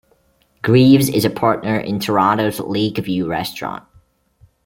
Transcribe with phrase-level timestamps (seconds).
[0.63, 3.83] Greaves is a partner in Toronto's Lakeview Restaurant.